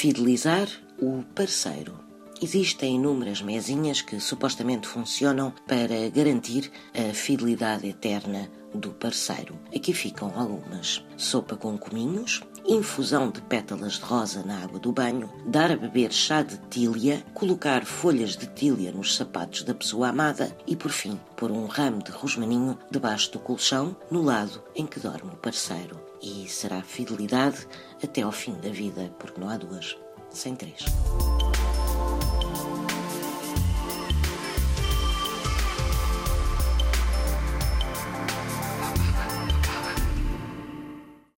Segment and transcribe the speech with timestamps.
[0.00, 0.68] Fidelizar
[1.02, 1.92] o parceiro.
[2.40, 9.58] Existem inúmeras mesinhas que supostamente funcionam para garantir a fidelidade eterna do parceiro.
[9.74, 15.30] Aqui ficam algumas: sopa com cominhos, infusão de pétalas de rosa na água do banho,
[15.46, 20.54] dar a beber chá de tília, colocar folhas de tília nos sapatos da pessoa amada
[20.66, 25.00] e, por fim, pôr um ramo de rosmaninho debaixo do colchão, no lado em que
[25.00, 25.98] dorme o parceiro.
[26.20, 27.66] E será fidelidade
[28.02, 29.96] até ao fim da vida, porque não há duas
[30.30, 30.84] sem três.